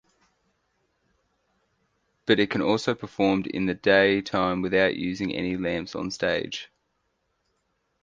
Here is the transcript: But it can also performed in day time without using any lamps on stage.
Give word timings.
But 2.25 2.39
it 2.39 2.49
can 2.49 2.63
also 2.63 2.95
performed 2.95 3.45
in 3.45 3.67
day 3.83 4.19
time 4.23 4.63
without 4.63 4.95
using 4.95 5.31
any 5.31 5.57
lamps 5.57 5.93
on 5.93 6.09
stage. 6.09 6.71